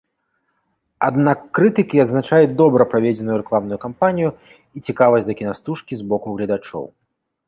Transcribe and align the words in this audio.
Аднак 1.07 1.41
крытыкі 1.57 1.99
адзначаюць 2.05 2.55
добра 2.61 2.87
праведзеную 2.93 3.35
рэкламную 3.41 3.79
кампанію 3.85 4.29
і 4.79 4.81
цікавасць 4.87 5.27
да 5.29 5.33
кінастужкі 5.43 5.93
з 6.01 6.07
боку 6.15 6.27
гледачоў. 6.41 6.85